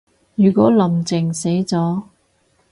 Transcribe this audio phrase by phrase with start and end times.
[0.33, 2.01] 如果林鄭死咗